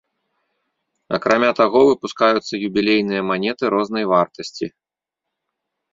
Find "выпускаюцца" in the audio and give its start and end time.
1.89-2.53